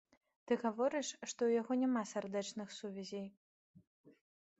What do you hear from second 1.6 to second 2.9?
яго няма сардэчных